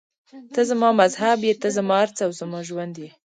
[0.53, 3.09] ته زما مذهب یې، ته زما هر څه او زما ژوند یې.